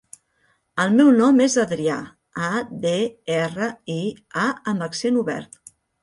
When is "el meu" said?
0.83-1.09